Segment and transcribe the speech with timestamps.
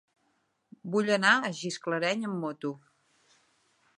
[0.95, 2.75] Vull anar a Gisclareny amb moto.